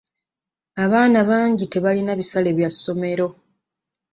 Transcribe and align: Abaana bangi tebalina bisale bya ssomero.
Abaana 0.83 1.19
bangi 1.29 1.65
tebalina 1.73 2.11
bisale 2.19 2.49
bya 2.57 2.69
ssomero. 2.73 3.27